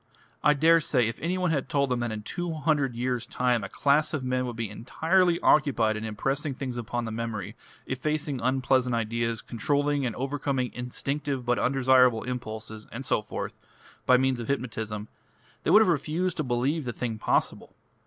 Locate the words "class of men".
3.69-4.47